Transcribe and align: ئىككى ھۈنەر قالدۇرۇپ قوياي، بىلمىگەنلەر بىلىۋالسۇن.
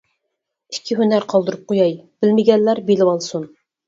ئىككى 0.75 0.95
ھۈنەر 1.01 1.27
قالدۇرۇپ 1.33 1.67
قوياي، 1.71 1.93
بىلمىگەنلەر 2.25 2.81
بىلىۋالسۇن. 2.89 3.47